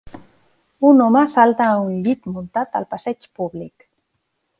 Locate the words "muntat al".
2.37-2.87